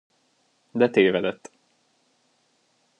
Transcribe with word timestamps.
De 0.71 0.89
tévedett. 0.89 1.51